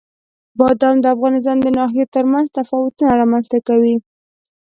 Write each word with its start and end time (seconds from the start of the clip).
بادام 0.57 0.95
د 1.01 1.05
افغانستان 1.15 1.57
د 1.61 1.67
ناحیو 1.77 2.11
ترمنځ 2.15 2.47
تفاوتونه 2.57 3.11
رامنځ 3.21 3.45
ته 3.51 3.59
کوي. 3.67 3.95